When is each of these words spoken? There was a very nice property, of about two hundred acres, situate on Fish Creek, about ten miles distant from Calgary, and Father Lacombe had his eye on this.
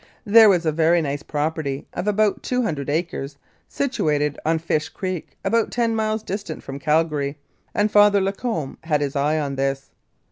There 0.25 0.49
was 0.49 0.65
a 0.65 0.71
very 0.71 0.99
nice 1.03 1.21
property, 1.21 1.85
of 1.93 2.07
about 2.07 2.41
two 2.41 2.63
hundred 2.63 2.89
acres, 2.89 3.37
situate 3.67 4.35
on 4.43 4.57
Fish 4.57 4.89
Creek, 4.89 5.37
about 5.45 5.69
ten 5.69 5.95
miles 5.95 6.23
distant 6.23 6.63
from 6.63 6.79
Calgary, 6.79 7.37
and 7.75 7.91
Father 7.91 8.19
Lacombe 8.19 8.79
had 8.85 9.01
his 9.01 9.15
eye 9.15 9.37
on 9.37 9.57
this. 9.57 9.91